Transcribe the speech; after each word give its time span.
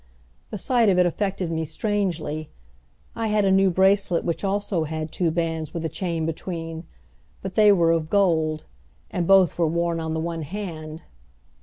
The 0.49 0.57
sight 0.57 0.89
of 0.89 0.97
it 0.97 1.05
affected 1.05 1.51
me 1.51 1.63
strangely. 1.63 2.49
I 3.15 3.27
had 3.27 3.45
a 3.45 3.51
new 3.51 3.69
bracelet 3.69 4.23
which 4.25 4.43
also 4.43 4.85
had 4.85 5.11
two 5.11 5.29
bands 5.29 5.75
with 5.75 5.85
a 5.85 5.89
chain 5.89 6.25
between, 6.25 6.85
but 7.43 7.53
they 7.53 7.71
were 7.71 7.91
of 7.91 8.09
gold, 8.09 8.63
and 9.11 9.27
both 9.27 9.59
were 9.59 9.67
worn 9.67 9.99
on 9.99 10.15
the 10.15 10.19
one 10.19 10.41
hand. 10.41 11.03